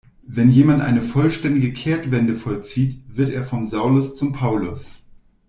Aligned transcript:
Wenn 0.23 0.49
jemand 0.49 0.81
eine 0.81 1.03
vollständige 1.03 1.73
Kehrtwende 1.73 2.33
vollzieht, 2.33 3.03
wird 3.15 3.29
er 3.29 3.43
vom 3.45 3.67
Saulus 3.67 4.15
zum 4.15 4.33
Paulus. 4.33 5.03